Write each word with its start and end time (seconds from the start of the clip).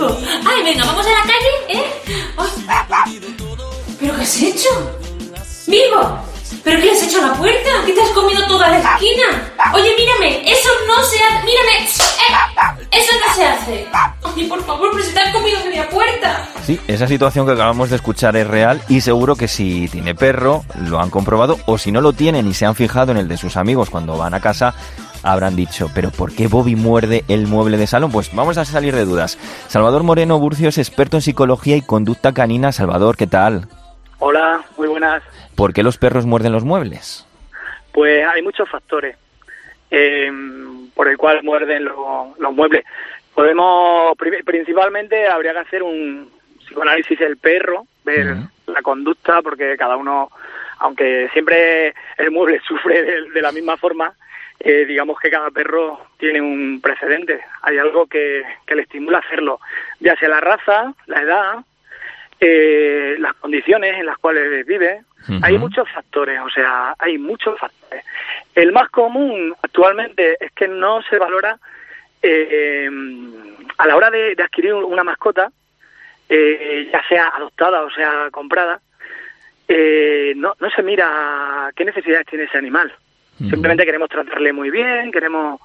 Ay, 0.00 0.62
venga, 0.62 0.84
vamos 0.84 1.04
a 1.06 1.10
la 1.10 1.22
calle, 1.22 1.80
¿eh? 1.80 1.84
¿Pero 3.98 4.14
qué 4.14 4.22
has 4.22 4.42
hecho? 4.42 4.68
Bilbo, 5.66 6.20
¿pero 6.62 6.80
qué 6.80 6.92
has 6.92 7.02
hecho 7.02 7.18
a 7.18 7.28
la 7.28 7.34
puerta? 7.34 7.68
¿Qué 7.84 7.92
te 7.92 8.00
has 8.00 8.10
comido 8.10 8.46
toda 8.46 8.68
la 8.68 8.78
esquina? 8.78 9.52
Oye, 9.74 9.92
mírame, 9.98 10.50
eso 10.50 10.68
no 10.86 11.02
se 11.02 11.18
hace. 11.18 11.44
Mírame, 11.44 11.78
eh, 11.80 12.86
eso 12.92 13.12
no 13.26 13.34
se 13.34 13.44
hace. 13.44 13.88
Ay, 14.36 14.44
por 14.44 14.64
favor, 14.64 14.90
pero 14.92 15.02
si 15.04 15.12
te 15.12 15.20
has 15.20 15.32
comido 15.32 15.58
media 15.64 15.88
puerta. 15.90 16.48
Sí, 16.64 16.78
esa 16.86 17.08
situación 17.08 17.44
que 17.44 17.52
acabamos 17.52 17.90
de 17.90 17.96
escuchar 17.96 18.36
es 18.36 18.46
real 18.46 18.80
y 18.88 19.00
seguro 19.00 19.34
que 19.34 19.48
si 19.48 19.88
tiene 19.88 20.14
perro 20.14 20.64
lo 20.76 21.00
han 21.00 21.10
comprobado 21.10 21.58
o 21.66 21.76
si 21.76 21.90
no 21.90 22.00
lo 22.00 22.12
tienen 22.12 22.46
y 22.46 22.54
se 22.54 22.66
han 22.66 22.76
fijado 22.76 23.10
en 23.10 23.18
el 23.18 23.26
de 23.26 23.36
sus 23.36 23.56
amigos 23.56 23.90
cuando 23.90 24.16
van 24.16 24.34
a 24.34 24.40
casa 24.40 24.74
habrán 25.22 25.56
dicho, 25.56 25.90
pero 25.94 26.10
¿por 26.10 26.34
qué 26.34 26.46
Bobby 26.46 26.76
muerde 26.76 27.24
el 27.28 27.46
mueble 27.46 27.76
de 27.76 27.86
salón? 27.86 28.10
Pues 28.12 28.34
vamos 28.34 28.58
a 28.58 28.64
salir 28.64 28.94
de 28.94 29.04
dudas. 29.04 29.36
Salvador 29.68 30.02
Moreno 30.02 30.38
Burcio 30.38 30.68
es 30.68 30.78
experto 30.78 31.16
en 31.16 31.22
psicología 31.22 31.76
y 31.76 31.82
conducta 31.82 32.32
canina. 32.32 32.72
Salvador, 32.72 33.16
¿qué 33.16 33.26
tal? 33.26 33.66
Hola, 34.18 34.62
muy 34.76 34.88
buenas. 34.88 35.22
¿Por 35.54 35.72
qué 35.72 35.82
los 35.82 35.98
perros 35.98 36.26
muerden 36.26 36.52
los 36.52 36.64
muebles? 36.64 37.26
Pues 37.92 38.24
hay 38.26 38.42
muchos 38.42 38.68
factores 38.68 39.16
eh, 39.90 40.30
por 40.94 41.08
el 41.08 41.16
cual 41.16 41.42
muerden 41.42 41.84
lo- 41.84 42.34
los 42.38 42.52
muebles. 42.54 42.84
Podemos, 43.34 44.16
pri- 44.18 44.42
principalmente 44.42 45.28
habría 45.28 45.52
que 45.52 45.58
hacer 45.60 45.82
un 45.82 46.30
psicoanálisis 46.64 47.18
del 47.18 47.36
perro, 47.36 47.86
ver 48.04 48.36
la 48.66 48.82
conducta, 48.82 49.40
porque 49.42 49.76
cada 49.78 49.96
uno, 49.96 50.30
aunque 50.78 51.28
siempre 51.32 51.94
el 52.18 52.30
mueble 52.30 52.60
sufre 52.68 53.02
de, 53.02 53.30
de 53.30 53.42
la 53.42 53.52
misma 53.52 53.76
forma, 53.76 54.12
eh, 54.60 54.84
digamos 54.86 55.18
que 55.20 55.30
cada 55.30 55.50
perro 55.50 56.06
tiene 56.18 56.40
un 56.40 56.80
precedente. 56.80 57.40
Hay 57.62 57.78
algo 57.78 58.06
que, 58.06 58.42
que 58.66 58.74
le 58.74 58.82
estimula 58.82 59.18
a 59.18 59.20
hacerlo, 59.20 59.60
ya 60.00 60.16
sea 60.16 60.28
la 60.28 60.40
raza, 60.40 60.94
la 61.06 61.22
edad, 61.22 61.58
eh, 62.40 63.16
las 63.18 63.34
condiciones 63.34 63.94
en 63.94 64.06
las 64.06 64.18
cuales 64.18 64.66
vive. 64.66 65.02
Hay 65.42 65.58
muchos 65.58 65.86
factores, 65.90 66.40
o 66.40 66.48
sea, 66.48 66.94
hay 66.98 67.18
muchos 67.18 67.58
factores. 67.58 68.04
El 68.54 68.72
más 68.72 68.88
común 68.88 69.54
actualmente 69.60 70.36
es 70.40 70.52
que 70.52 70.68
no 70.68 71.02
se 71.02 71.18
valora 71.18 71.58
eh, 72.22 72.88
a 73.76 73.86
la 73.86 73.96
hora 73.96 74.10
de, 74.10 74.34
de 74.34 74.42
adquirir 74.42 74.72
una 74.72 75.04
mascota, 75.04 75.50
eh, 76.28 76.88
ya 76.92 77.02
sea 77.08 77.28
adoptada 77.28 77.82
o 77.82 77.90
sea 77.90 78.28
comprada, 78.30 78.80
eh, 79.66 80.32
no, 80.36 80.54
no 80.60 80.70
se 80.70 80.82
mira 80.82 81.70
qué 81.76 81.84
necesidades 81.84 82.26
tiene 82.26 82.44
ese 82.44 82.58
animal. 82.58 82.92
Simplemente 83.38 83.84
queremos 83.84 84.08
tratarle 84.08 84.52
muy 84.52 84.70
bien, 84.70 85.12
queremos 85.12 85.60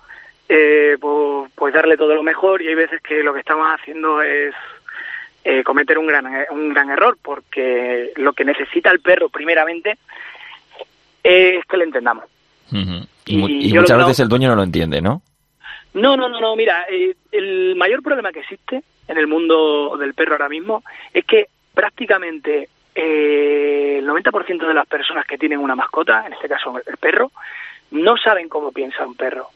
eh, 0.47 0.95
pues, 0.99 1.51
pues 1.55 1.73
darle 1.73 1.97
todo 1.97 2.13
lo 2.13 2.21
mejor 2.23 2.61
y 2.61 2.67
hay 2.67 2.75
veces 2.75 3.01
que 3.01 3.23
lo 3.23 3.33
que 3.33 3.39
estamos 3.39 3.67
haciendo 3.67 4.21
es 4.21 4.53
eh, 5.43 5.63
cometer 5.63 5.97
un 5.97 6.07
gran, 6.07 6.25
un 6.51 6.69
gran 6.73 6.89
error 6.91 7.17
porque 7.21 8.11
lo 8.17 8.33
que 8.33 8.45
necesita 8.45 8.91
el 8.91 8.99
perro 8.99 9.29
primeramente 9.29 9.97
es 11.23 11.65
que 11.65 11.77
le 11.77 11.85
entendamos. 11.85 12.25
Y, 13.25 13.73
muchas 13.73 13.97
no- 13.97 14.05
veces 14.05 14.19
el 14.19 14.27
dueño 14.29 14.49
no 14.49 14.55
lo 14.55 14.63
entiende, 14.63 15.01
¿no? 15.01 15.21
No, 15.93 16.17
no, 16.17 16.27
no, 16.27 16.39
no, 16.39 16.55
mira, 16.55 16.85
eh, 16.89 17.15
el 17.31 17.75
mayor 17.75 18.01
problema 18.01 18.31
que 18.31 18.39
existe 18.39 18.83
en 19.07 19.17
el 19.17 19.27
mundo 19.27 19.95
del 19.97 20.13
perro 20.13 20.33
ahora 20.33 20.49
mismo 20.49 20.83
es 21.13 21.23
que 21.25 21.47
prácticamente 21.73 22.69
eh, 22.95 23.97
el 23.99 24.07
90% 24.07 24.67
de 24.67 24.73
las 24.73 24.87
personas 24.87 25.25
que 25.25 25.37
tienen 25.37 25.59
una 25.59 25.75
mascota, 25.75 26.25
en 26.25 26.33
este 26.33 26.49
caso 26.49 26.79
el 26.85 26.97
perro, 26.97 27.31
no 27.93 28.17
saben 28.17 28.49
cómo 28.49 28.71
piensa 28.71 29.05
un 29.05 29.15
perro. 29.15 29.49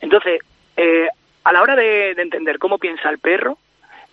Entonces, 0.00 0.40
eh, 0.76 1.08
a 1.44 1.52
la 1.52 1.62
hora 1.62 1.76
de, 1.76 2.14
de 2.14 2.22
entender 2.22 2.58
cómo 2.58 2.78
piensa 2.78 3.08
el 3.10 3.18
perro, 3.18 3.58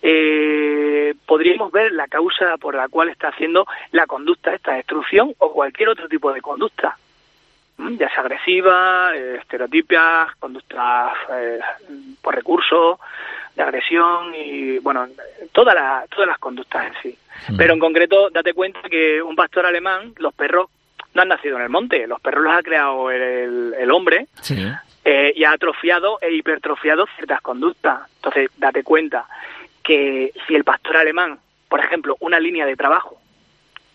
eh, 0.02 1.14
podríamos 1.26 1.70
ver 1.72 1.92
la 1.92 2.08
causa 2.08 2.56
por 2.56 2.74
la 2.74 2.88
cual 2.88 3.08
está 3.08 3.28
haciendo 3.28 3.66
la 3.92 4.06
conducta 4.06 4.54
esta 4.54 4.74
destrucción 4.74 5.34
o 5.38 5.52
cualquier 5.52 5.88
otro 5.90 6.08
tipo 6.08 6.32
de 6.32 6.40
conducta. 6.40 6.96
¿m? 7.78 7.96
ya 7.96 8.08
sea 8.10 8.20
agresiva, 8.20 9.12
eh, 9.14 9.36
estereotipias, 9.40 10.34
conductas 10.38 11.12
eh, 11.32 11.60
por 12.22 12.34
recursos, 12.34 12.98
de 13.56 13.62
agresión 13.62 14.34
y, 14.34 14.78
bueno, 14.78 15.06
toda 15.52 15.74
la- 15.74 16.04
todas 16.08 16.28
las 16.28 16.38
conductas 16.38 16.86
en 16.86 17.02
sí. 17.02 17.18
Mm. 17.48 17.56
Pero 17.56 17.72
en 17.74 17.78
concreto, 17.80 18.30
date 18.30 18.52
cuenta 18.54 18.80
que 18.88 19.20
un 19.22 19.34
pastor 19.34 19.66
alemán, 19.66 20.12
los 20.18 20.32
perros 20.34 20.68
no 21.14 21.22
han 21.22 21.28
nacido 21.28 21.56
en 21.56 21.62
el 21.62 21.68
monte, 21.68 22.06
los 22.06 22.20
perros 22.20 22.44
los 22.44 22.54
ha 22.54 22.62
creado 22.62 23.10
el, 23.10 23.74
el 23.78 23.90
hombre 23.90 24.26
Sí. 24.42 24.56
eh, 25.04 25.32
y 25.34 25.44
ha 25.44 25.52
atrofiado 25.52 26.18
e 26.20 26.32
hipertrofiado 26.32 27.06
ciertas 27.16 27.40
conductas. 27.40 28.00
Entonces, 28.16 28.50
date 28.56 28.82
cuenta 28.84 29.26
que 29.82 30.32
si 30.46 30.54
el 30.54 30.62
pastor 30.64 30.96
alemán, 30.98 31.38
por 31.68 31.80
ejemplo, 31.80 32.16
una 32.20 32.38
línea 32.38 32.66
de 32.66 32.76
trabajo, 32.76 33.18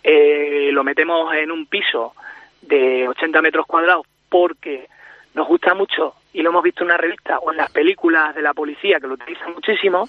eh, 0.03 0.69
lo 0.71 0.83
metemos 0.83 1.33
en 1.35 1.51
un 1.51 1.65
piso 1.65 2.13
de 2.61 3.07
80 3.07 3.41
metros 3.41 3.65
cuadrados 3.65 4.05
porque 4.29 4.87
nos 5.33 5.47
gusta 5.47 5.73
mucho 5.73 6.15
y 6.33 6.41
lo 6.41 6.49
hemos 6.49 6.63
visto 6.63 6.83
en 6.83 6.87
una 6.87 6.97
revista 6.97 7.39
o 7.39 7.51
en 7.51 7.57
las 7.57 7.71
películas 7.71 8.35
de 8.35 8.41
la 8.41 8.53
policía 8.53 8.99
que 8.99 9.07
lo 9.07 9.13
utilizan 9.13 9.53
muchísimo 9.53 10.07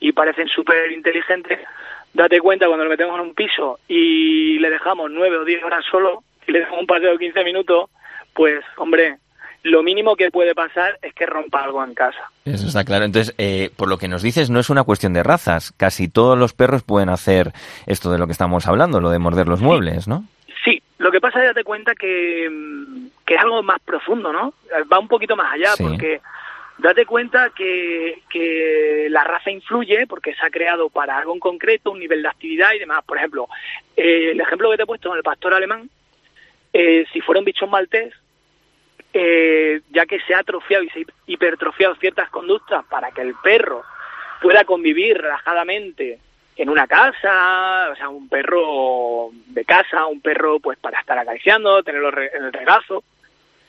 y 0.00 0.12
parecen 0.12 0.48
súper 0.48 0.90
inteligentes, 0.92 1.60
date 2.12 2.40
cuenta 2.40 2.66
cuando 2.66 2.84
lo 2.84 2.90
metemos 2.90 3.14
en 3.14 3.26
un 3.28 3.34
piso 3.34 3.78
y 3.88 4.58
le 4.58 4.70
dejamos 4.70 5.10
nueve 5.10 5.38
o 5.38 5.44
diez 5.44 5.62
horas 5.64 5.84
solo 5.90 6.22
y 6.46 6.52
le 6.52 6.60
dejamos 6.60 6.80
un 6.80 6.86
paseo 6.86 7.12
de 7.12 7.18
15 7.18 7.44
minutos, 7.44 7.90
pues 8.34 8.64
hombre, 8.76 9.18
lo 9.62 9.82
mínimo 9.82 10.14
que 10.16 10.30
puede 10.30 10.54
pasar 10.54 10.98
es 11.00 11.14
que 11.14 11.24
rompa 11.26 11.64
algo 11.64 11.82
en 11.82 11.94
casa. 11.94 12.30
Eso 12.44 12.66
está 12.66 12.84
claro. 12.84 13.04
Entonces, 13.06 13.34
eh, 13.38 13.70
por 13.76 13.88
lo 13.88 13.96
que 13.96 14.08
nos 14.08 14.22
dices, 14.22 14.50
no 14.50 14.60
es 14.60 14.68
una 14.68 14.84
cuestión 14.84 15.14
de 15.14 15.22
razas. 15.22 15.72
Casi 15.76 16.08
todos 16.08 16.38
los 16.38 16.52
perros 16.52 16.82
pueden 16.82 17.08
hacer 17.08 17.52
esto 17.86 18.10
de 18.12 18.18
lo 18.18 18.26
que 18.26 18.32
estamos 18.32 18.66
hablando, 18.66 19.00
lo 19.00 19.10
de 19.10 19.18
morder 19.18 19.48
los 19.48 19.62
muebles, 19.62 20.06
¿no? 20.06 20.24
Sí, 20.64 20.82
lo 20.98 21.10
que 21.10 21.20
pasa 21.20 21.40
es 21.40 21.46
date 21.46 21.64
cuenta 21.64 21.94
que, 21.94 22.48
mm, 22.50 23.06
que 23.24 23.34
es 23.36 23.40
algo 23.40 23.62
más 23.62 23.80
profundo, 23.80 24.32
¿no? 24.32 24.52
Va 24.92 24.98
un 24.98 25.08
poquito 25.08 25.34
más 25.36 25.52
allá, 25.54 25.72
Sí. 25.76 25.82
porque 25.82 26.20
date 26.76 27.06
cuenta 27.06 27.50
que, 27.56 28.22
que 28.28 29.06
la 29.08 29.24
raza 29.24 29.50
influye 29.50 30.06
porque 30.06 30.34
se 30.34 30.44
ha 30.44 30.50
creado 30.50 30.90
para 30.90 31.16
algo 31.16 31.32
en 31.32 31.40
concreto, 31.40 31.90
un 31.92 32.00
nivel 32.00 32.20
de 32.22 32.28
actividad 32.28 32.72
y 32.74 32.80
demás. 32.80 33.02
Por 33.06 33.16
ejemplo, 33.16 33.48
eh, 33.96 34.32
el 34.32 34.40
ejemplo 34.40 34.70
que 34.70 34.76
te 34.76 34.82
he 34.82 34.86
puesto 34.86 35.10
en 35.10 35.16
el 35.16 35.22
pastor 35.22 35.54
alemán, 35.54 35.88
eh, 36.74 37.06
si 37.12 37.20
fuera 37.20 37.38
un 37.38 37.44
bichón 37.44 37.70
maltés, 37.70 38.12
eh, 39.12 39.80
ya 39.90 40.06
que 40.06 40.18
se 40.20 40.34
ha 40.34 40.40
atrofiado 40.40 40.82
y 40.82 40.90
se 40.90 41.00
ha 41.02 41.04
hipertrofiado 41.28 41.94
ciertas 41.94 42.28
conductas 42.30 42.84
para 42.86 43.12
que 43.12 43.22
el 43.22 43.34
perro 43.44 43.84
pueda 44.42 44.64
convivir 44.64 45.16
relajadamente 45.18 46.18
en 46.56 46.68
una 46.68 46.88
casa, 46.88 47.90
o 47.92 47.96
sea, 47.96 48.08
un 48.08 48.28
perro 48.28 49.30
de 49.46 49.64
casa, 49.64 50.06
un 50.06 50.20
perro 50.20 50.58
pues 50.58 50.76
para 50.78 50.98
estar 50.98 51.16
acariciando, 51.16 51.80
tenerlo 51.84 52.10
en 52.18 52.44
el 52.44 52.52
regazo, 52.52 53.04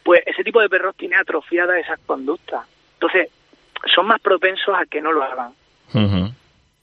pues 0.02 0.24
ese 0.26 0.44
tipo 0.44 0.60
de 0.60 0.70
perros 0.70 0.96
tiene 0.96 1.16
atrofiadas 1.16 1.78
esas 1.78 2.00
conductas. 2.08 2.66
Entonces, 2.96 3.30
son 3.94 4.08
más 4.08 4.20
propensos 4.20 4.76
a 4.76 4.86
que 4.88 5.00
no 5.00 5.12
lo 5.12 5.24
hagan. 5.24 5.54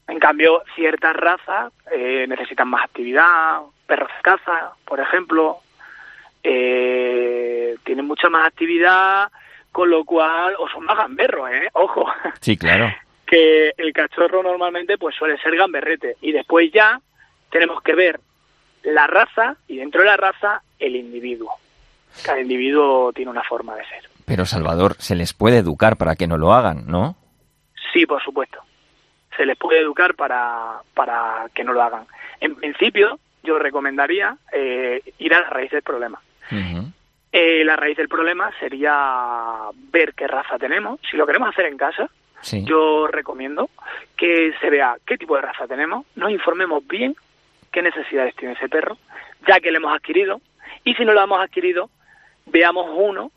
En 0.07 0.19
cambio, 0.19 0.63
ciertas 0.75 1.15
razas 1.15 1.73
eh, 1.91 2.25
necesitan 2.29 2.69
más 2.69 2.85
actividad, 2.85 3.59
perros 3.85 4.09
de 4.09 4.21
caza, 4.21 4.71
por 4.85 5.01
ejemplo, 5.01 5.62
eh, 6.43 7.75
tienen 7.83 8.05
mucha 8.05 8.29
más 8.29 8.47
actividad, 8.47 9.31
con 9.71 9.89
lo 9.89 10.03
cual, 10.05 10.55
o 10.59 10.69
son 10.69 10.85
más 10.85 10.97
gamberros, 10.97 11.49
¿eh? 11.49 11.69
Ojo, 11.73 12.05
Sí, 12.41 12.57
claro. 12.57 12.93
que 13.25 13.71
el 13.77 13.93
cachorro 13.93 14.43
normalmente 14.43 14.97
pues 14.97 15.15
suele 15.15 15.37
ser 15.39 15.55
gamberrete 15.55 16.17
y 16.21 16.31
después 16.31 16.71
ya 16.71 16.99
tenemos 17.49 17.81
que 17.81 17.95
ver 17.95 18.19
la 18.83 19.07
raza 19.07 19.55
y 19.67 19.77
dentro 19.77 20.01
de 20.01 20.07
la 20.07 20.17
raza 20.17 20.61
el 20.77 20.95
individuo. 20.95 21.51
Cada 22.23 22.41
individuo 22.41 23.11
tiene 23.13 23.31
una 23.31 23.43
forma 23.43 23.75
de 23.75 23.85
ser. 23.85 24.03
Pero, 24.25 24.45
Salvador, 24.45 24.95
se 24.99 25.15
les 25.15 25.33
puede 25.33 25.57
educar 25.57 25.97
para 25.97 26.15
que 26.15 26.27
no 26.27 26.37
lo 26.37 26.53
hagan, 26.53 26.85
¿no? 26.87 27.15
Sí, 27.91 28.05
por 28.05 28.23
supuesto. 28.23 28.59
Se 29.35 29.45
les 29.45 29.57
puede 29.57 29.79
educar 29.79 30.15
para, 30.15 30.81
para 30.93 31.47
que 31.53 31.63
no 31.63 31.73
lo 31.73 31.81
hagan. 31.81 32.05
En 32.39 32.55
principio, 32.55 33.19
yo 33.43 33.57
recomendaría 33.57 34.37
eh, 34.51 35.01
ir 35.17 35.33
a 35.33 35.41
la 35.41 35.49
raíz 35.49 35.71
del 35.71 35.81
problema. 35.81 36.21
Eh, 37.31 37.63
la 37.63 37.75
raíz 37.75 37.97
del 37.97 38.07
problema 38.09 38.51
sería 38.59 39.55
ver 39.91 40.13
qué 40.13 40.27
raza 40.27 40.57
tenemos. 40.59 40.99
Si 41.09 41.17
lo 41.17 41.25
queremos 41.25 41.49
hacer 41.49 41.65
en 41.65 41.77
casa, 41.77 42.09
Sí. 42.41 42.63
yo 42.65 43.07
recomiendo 43.07 43.69
que 44.17 44.53
se 44.59 44.69
vea 44.69 44.97
qué 45.05 45.17
tipo 45.17 45.35
de 45.35 45.41
raza 45.43 45.65
tenemos, 45.65 46.05
nos 46.15 46.29
informemos 46.29 46.85
bien 46.85 47.15
qué 47.71 47.81
necesidades 47.81 48.35
tiene 48.35 48.53
ese 48.53 48.67
perro, 48.69 48.97
ya 49.47 49.59
que 49.61 49.71
lo 49.71 49.77
hemos 49.77 49.95
adquirido, 49.95 50.41
y 50.83 50.93
si 50.93 51.05
no 51.05 51.13
lo 51.13 51.23
hemos 51.23 51.39
adquirido, 51.39 51.89
veamos 52.45 52.87
uno, 52.93 53.31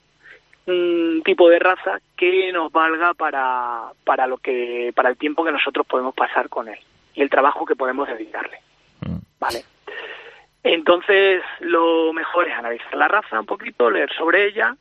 un 0.66 1.22
tipo 1.24 1.48
de 1.48 1.58
raza 1.60 2.00
que 2.16 2.52
nos 2.52 2.72
valga 2.72 3.14
para, 3.14 3.92
para 4.04 4.26
lo 4.26 4.38
que, 4.38 4.92
para 4.94 5.08
el 5.08 5.16
tiempo 5.16 5.44
que 5.44 5.52
nosotros 5.52 5.86
podemos 5.86 6.14
pasar 6.14 6.48
con 6.48 6.68
él 6.68 6.78
y 7.14 7.22
el 7.22 7.30
trabajo 7.30 7.64
que 7.64 7.76
podemos 7.76 8.08
dedicarle. 8.08 8.58
Mm. 9.00 9.18
Vale. 9.38 9.64
Entonces, 10.68 11.44
lo 11.60 12.12
mejor 12.12 12.48
es 12.48 12.58
analizar 12.58 12.92
la 12.96 13.06
raza 13.06 13.38
un 13.38 13.46
poquito, 13.46 13.88
leer 13.88 14.12
sobre 14.12 14.46
ella 14.46 14.74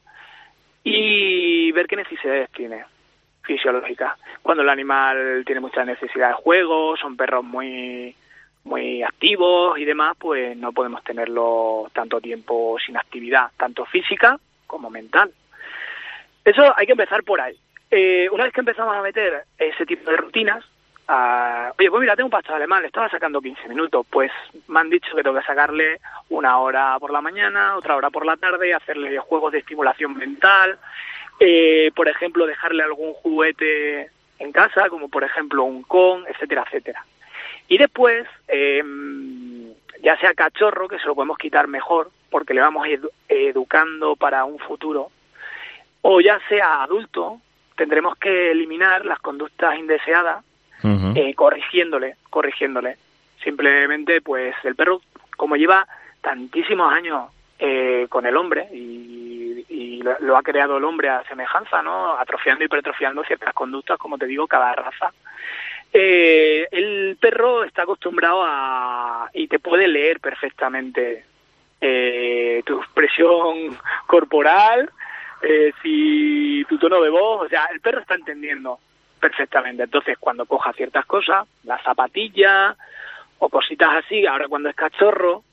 y 0.84 1.72
ver 1.74 1.86
qué 1.86 1.96
necesidades 1.96 2.50
tiene. 2.52 2.84
fisiológicas. 3.44 4.18
Cuando 4.42 4.64
el 4.64 4.70
animal 4.70 5.44
tiene 5.46 5.62
mucha 5.62 5.86
necesidad 5.86 6.30
de 6.30 6.34
juego, 6.34 6.98
son 6.98 7.16
perros 7.16 7.44
muy 7.44 8.16
muy 8.64 9.04
activos 9.04 9.78
y 9.78 9.86
demás, 9.86 10.18
pues 10.20 10.58
no 10.58 10.74
podemos 10.74 11.04
tenerlo 11.04 11.88
tanto 11.94 12.20
tiempo 12.20 12.78
sin 12.84 12.98
actividad, 12.98 13.52
tanto 13.56 13.86
física 13.86 14.40
como 14.66 14.90
mental. 14.90 15.32
Eso 16.44 16.74
hay 16.76 16.88
que 16.88 16.94
empezar 16.94 17.24
por 17.24 17.40
ahí. 17.40 17.56
Eh, 17.92 18.28
una 18.32 18.46
vez 18.46 18.54
que 18.54 18.62
empezamos 18.62 18.96
a 18.96 19.04
meter 19.04 19.44
ese 19.60 19.86
tipo 19.86 20.10
de 20.10 20.18
rutinas, 20.18 20.66
oye, 21.08 21.90
pues 21.90 22.02
mira, 22.02 22.16
tengo 22.16 22.28
un 22.28 22.32
pastor 22.32 22.56
alemán, 22.56 22.82
le 22.82 22.88
estaba 22.88 23.10
sacando 23.10 23.42
15 23.42 23.70
minutos, 23.70 24.06
pues 24.10 24.32
me 24.68 24.80
han 24.80 24.90
dicho 24.90 25.16
que 25.16 25.24
tengo 25.24 25.38
que 25.38 25.46
sacarle 25.46 26.00
una 26.30 26.60
hora 26.60 26.98
por 27.00 27.12
la 27.12 27.22
mañana, 27.22 27.76
otra 27.76 27.96
hora 27.96 28.10
por 28.10 28.26
la 28.26 28.38
tarde, 28.38 28.74
hacerle 28.74 29.18
juegos 29.20 29.52
de 29.52 29.60
estimulación 29.60 30.16
mental, 30.18 30.80
eh, 31.40 31.92
por 31.96 32.08
ejemplo, 32.08 32.46
dejarle 32.46 32.84
algún 32.84 33.14
juguete 33.14 34.10
en 34.40 34.52
casa, 34.52 34.90
como 34.90 35.10
por 35.10 35.24
ejemplo 35.24 35.64
un 35.64 35.84
con, 35.84 36.26
etcétera, 36.28 36.64
etcétera. 36.68 37.06
Y 37.68 37.78
después, 37.78 38.28
eh, 38.48 38.84
ya 40.02 40.18
sea 40.20 40.34
cachorro, 40.34 40.88
que 40.88 41.00
se 41.00 41.06
lo 41.06 41.16
podemos 41.16 41.38
quitar 41.38 41.68
mejor, 41.68 42.10
porque 42.30 42.54
le 42.54 42.62
vamos 42.62 42.88
educando 43.28 44.16
para 44.16 44.46
un 44.46 44.60
futuro, 44.60 45.10
o 46.02 46.22
ya 46.22 46.40
sea 46.48 46.84
adulto, 46.84 47.40
tendremos 47.76 48.18
que 48.18 48.52
eliminar 48.52 49.06
las 49.06 49.20
conductas 49.20 49.78
indeseadas, 49.78 50.44
eh, 50.84 51.34
corrigiéndole, 51.36 52.16
corrigiéndole. 52.30 52.98
Simplemente, 53.44 54.22
pues 54.22 54.56
el 54.64 54.76
perro, 54.76 55.02
como 55.38 55.56
lleva 55.56 55.88
tantísimos 56.22 56.92
años 56.92 57.30
eh, 57.60 58.08
con 58.10 58.26
el 58.26 58.36
hombre 58.38 58.68
y, 58.74 60.02
lo, 60.20 60.38
ha 60.38 60.44
creado 60.44 60.78
el 60.78 60.84
hombre 60.84 61.10
a 61.10 61.24
semejanza, 61.24 61.82
¿no? 61.82 62.16
Atrofiando 62.20 62.64
y 62.64 62.68
hipertrofiando 62.68 63.24
ciertas 63.24 63.54
conductas, 63.56 63.98
como 63.98 64.20
te 64.20 64.28
digo, 64.28 64.46
cada 64.46 64.74
raza. 64.74 65.12
Eh, 65.92 66.68
el 66.72 67.18
perro 67.20 67.64
está 67.64 67.84
acostumbrado 67.84 68.44
a 68.46 69.30
y 69.34 69.48
te 69.48 69.58
puede 69.58 69.88
leer 69.88 70.20
perfectamente 70.20 71.26
eh, 71.82 72.64
tu 72.66 72.80
expresión 72.80 73.78
corporal, 74.08 74.90
eh, 75.42 75.72
si 75.82 76.66
tu 76.68 76.78
tono 76.78 77.02
de 77.02 77.10
voz, 77.10 77.46
o 77.46 77.50
sea, 77.50 77.66
el 77.72 77.80
perro 77.80 78.02
está 78.02 78.16
entendiendo 78.16 78.80
perfectamente. 79.26 79.82
Entonces, 79.82 80.20
cuando 80.20 80.46
coja 80.46 80.72
ciertas 80.74 81.04
cosas, 81.08 81.48
la 81.64 81.82
zapatilla 81.82 82.76
o 83.40 83.50
cositas 83.50 83.90
así, 84.06 84.28
ahora 84.28 84.48
cuando 84.48 84.70
es 84.70 84.76
cachorro, 84.76 85.44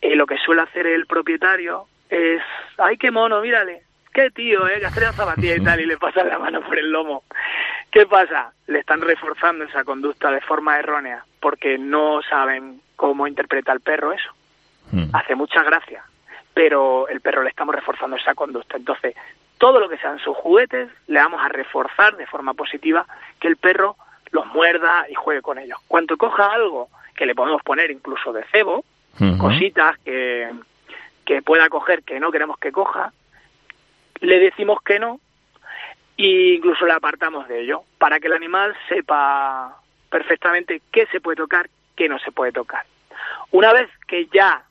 eh, 0.00 0.14
lo 0.14 0.24
que 0.24 0.38
suele 0.38 0.62
hacer 0.62 0.86
el 0.86 1.06
propietario 1.06 1.86
es, 2.08 2.40
ay, 2.78 2.96
qué 2.98 3.10
mono, 3.10 3.40
mírale, 3.40 3.82
qué 4.14 4.30
tío, 4.30 4.68
eh, 4.68 4.78
que 4.78 4.86
hace 4.86 5.00
la 5.00 5.12
zapatilla 5.12 5.56
y 5.56 5.64
tal, 5.64 5.80
y 5.80 5.86
le 5.86 5.96
pasa 5.96 6.22
la 6.22 6.38
mano 6.38 6.60
por 6.60 6.78
el 6.78 6.92
lomo. 6.92 7.24
¿Qué 7.90 8.06
pasa? 8.06 8.52
Le 8.68 8.78
están 8.78 9.00
reforzando 9.00 9.64
esa 9.64 9.82
conducta 9.82 10.30
de 10.30 10.40
forma 10.40 10.78
errónea 10.78 11.24
porque 11.40 11.78
no 11.78 12.22
saben 12.22 12.80
cómo 12.94 13.26
interpreta 13.26 13.72
el 13.72 13.80
perro 13.80 14.12
eso. 14.12 14.30
Hace 15.12 15.34
mucha 15.34 15.64
gracia, 15.64 16.04
pero 16.54 17.08
el 17.08 17.20
perro 17.20 17.42
le 17.42 17.48
estamos 17.48 17.74
reforzando 17.74 18.16
esa 18.16 18.34
conducta. 18.34 18.76
Entonces, 18.76 19.16
todo 19.62 19.78
lo 19.78 19.88
que 19.88 19.96
sean 19.98 20.18
sus 20.18 20.36
juguetes 20.36 20.90
le 21.06 21.20
vamos 21.20 21.40
a 21.40 21.48
reforzar 21.48 22.16
de 22.16 22.26
forma 22.26 22.52
positiva 22.52 23.06
que 23.38 23.46
el 23.46 23.56
perro 23.56 23.94
los 24.32 24.44
muerda 24.46 25.06
y 25.08 25.14
juegue 25.14 25.40
con 25.40 25.56
ellos. 25.56 25.78
Cuando 25.86 26.16
coja 26.16 26.52
algo 26.52 26.88
que 27.14 27.26
le 27.26 27.36
podemos 27.36 27.62
poner 27.62 27.92
incluso 27.92 28.32
de 28.32 28.42
cebo, 28.50 28.84
cositas 29.38 29.96
que, 30.00 30.50
que 31.24 31.42
pueda 31.42 31.68
coger 31.68 32.02
que 32.02 32.18
no 32.18 32.32
queremos 32.32 32.58
que 32.58 32.72
coja, 32.72 33.12
le 34.18 34.40
decimos 34.40 34.82
que 34.82 34.98
no 34.98 35.20
e 36.18 36.54
incluso 36.56 36.84
le 36.84 36.94
apartamos 36.94 37.46
de 37.46 37.60
ello 37.60 37.84
para 37.98 38.18
que 38.18 38.26
el 38.26 38.32
animal 38.32 38.74
sepa 38.88 39.76
perfectamente 40.10 40.82
qué 40.90 41.06
se 41.06 41.20
puede 41.20 41.36
tocar, 41.36 41.68
qué 41.94 42.08
no 42.08 42.18
se 42.18 42.32
puede 42.32 42.50
tocar. 42.50 42.84
Una 43.52 43.72
vez 43.72 43.88
que 44.08 44.26
ya 44.26 44.64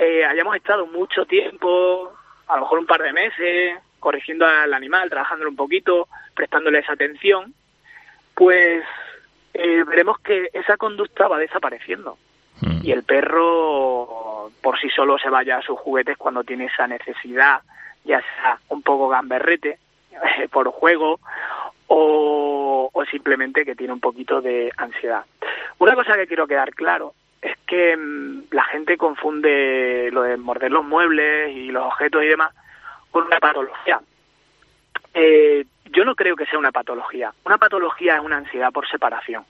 eh, 0.00 0.24
hayamos 0.24 0.56
estado 0.56 0.84
mucho 0.86 1.26
tiempo, 1.26 2.12
a 2.48 2.56
lo 2.56 2.62
mejor 2.62 2.80
un 2.80 2.86
par 2.86 3.02
de 3.02 3.12
meses, 3.12 3.78
corrigiendo 4.02 4.44
al 4.44 4.74
animal, 4.74 5.08
trabajándolo 5.08 5.50
un 5.50 5.56
poquito, 5.56 6.08
prestándole 6.34 6.80
esa 6.80 6.92
atención, 6.92 7.54
pues 8.34 8.84
eh, 9.54 9.84
veremos 9.86 10.18
que 10.18 10.50
esa 10.52 10.76
conducta 10.76 11.28
va 11.28 11.38
desapareciendo. 11.38 12.18
Mm. 12.60 12.80
Y 12.82 12.90
el 12.90 13.04
perro 13.04 14.50
por 14.60 14.78
sí 14.80 14.90
solo 14.90 15.18
se 15.18 15.30
vaya 15.30 15.58
a 15.58 15.62
sus 15.62 15.78
juguetes 15.78 16.18
cuando 16.18 16.42
tiene 16.42 16.66
esa 16.66 16.86
necesidad, 16.86 17.60
ya 18.04 18.20
sea 18.20 18.58
un 18.68 18.82
poco 18.82 19.08
gamberrete, 19.08 19.78
por 20.50 20.68
juego 20.68 21.20
o, 21.86 22.90
simplemente 23.10 23.64
que 23.64 23.74
tiene 23.74 23.92
un 23.92 24.00
poquito 24.00 24.40
de 24.40 24.72
ansiedad. 24.76 25.24
Una 25.78 25.94
cosa 25.94 26.16
que 26.16 26.26
quiero 26.26 26.46
quedar 26.46 26.72
claro 26.74 27.14
es 27.42 27.56
que 27.66 27.96
mm, 27.96 28.44
la 28.50 28.64
gente 28.64 28.96
confunde 28.96 30.08
lo 30.12 30.22
de 30.22 30.36
morder 30.36 30.70
los 30.70 30.84
muebles 30.84 31.54
y 31.54 31.70
los 31.70 31.84
objetos 31.84 32.22
y 32.22 32.28
demás 32.28 32.54
con 33.12 33.26
una 33.26 33.38
patología. 33.38 34.00
Eh, 35.14 35.64
yo 35.92 36.04
no 36.04 36.16
creo 36.16 36.34
que 36.34 36.46
sea 36.46 36.58
una 36.58 36.72
patología. 36.72 37.32
Una 37.44 37.58
patología 37.58 38.16
es 38.16 38.22
una 38.22 38.38
ansiedad 38.38 38.72
por 38.72 38.88
separación, 38.88 39.44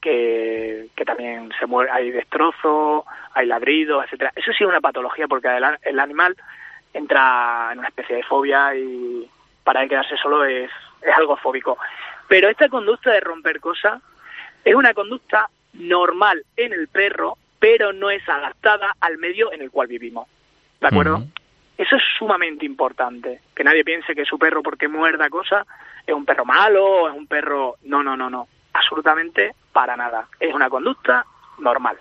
que, 0.00 0.90
también 1.04 1.50
se 1.58 1.66
mueve, 1.66 1.90
hay 1.90 2.10
destrozos, 2.12 3.04
hay 3.32 3.46
ladridos, 3.46 4.04
etcétera. 4.04 4.32
Eso 4.36 4.52
sí 4.52 4.62
es 4.62 4.68
una 4.68 4.80
patología 4.80 5.26
porque 5.26 5.48
el 5.82 5.98
animal 5.98 6.36
entra 6.92 7.70
en 7.72 7.80
una 7.80 7.88
especie 7.88 8.16
de 8.16 8.22
fobia 8.22 8.76
y, 8.76 9.28
para 9.64 9.82
él 9.82 9.88
quedarse 9.88 10.16
solo 10.16 10.44
es, 10.44 10.70
es 11.00 11.14
algo 11.16 11.36
fóbico. 11.36 11.78
Pero 12.28 12.48
esta 12.48 12.68
conducta 12.68 13.10
de 13.10 13.20
romper 13.20 13.58
cosas 13.60 14.00
es 14.64 14.74
una 14.74 14.94
conducta 14.94 15.48
normal 15.72 16.44
en 16.56 16.72
el 16.72 16.88
perro, 16.88 17.36
pero 17.58 17.92
no 17.92 18.10
es 18.10 18.26
adaptada 18.28 18.94
al 19.00 19.18
medio 19.18 19.52
en 19.52 19.62
el 19.62 19.70
cual 19.70 19.88
vivimos. 19.88 20.28
¿De 20.80 20.88
acuerdo? 20.88 21.24
Eso 21.76 21.96
es 21.96 22.02
sumamente 22.18 22.66
importante. 22.66 23.40
Que 23.54 23.64
nadie 23.64 23.84
piense 23.84 24.14
que 24.14 24.24
su 24.24 24.38
perro, 24.38 24.62
porque 24.62 24.88
muerda 24.88 25.28
cosas, 25.30 25.66
es 26.06 26.14
un 26.14 26.24
perro 26.24 26.44
malo, 26.44 27.08
es 27.08 27.14
un 27.14 27.26
perro... 27.26 27.76
No, 27.84 28.02
no, 28.02 28.16
no, 28.16 28.28
no. 28.28 28.46
Absolutamente 28.72 29.54
para 29.72 29.96
nada. 29.96 30.28
Es 30.38 30.54
una 30.54 30.68
conducta 30.68 31.24
normal. 31.58 31.96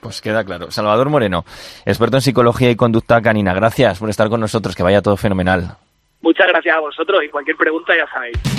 Pues 0.00 0.20
queda 0.20 0.44
claro. 0.44 0.70
Salvador 0.70 1.08
Moreno, 1.08 1.44
experto 1.84 2.16
en 2.16 2.20
psicología 2.20 2.70
y 2.70 2.76
conducta 2.76 3.20
canina. 3.20 3.54
Gracias 3.54 3.98
por 3.98 4.10
estar 4.10 4.28
con 4.28 4.40
nosotros. 4.40 4.76
Que 4.76 4.82
vaya 4.82 5.02
todo 5.02 5.16
fenomenal. 5.16 5.76
Muchas 6.20 6.46
gracias 6.48 6.76
a 6.76 6.80
vosotros 6.80 7.22
y 7.24 7.28
cualquier 7.28 7.56
pregunta 7.56 7.96
ya 7.96 8.06
sabéis. 8.08 8.55